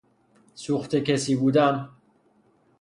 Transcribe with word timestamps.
سوخته 0.55 1.01
کسی 1.01 1.35
بودن 1.35 1.89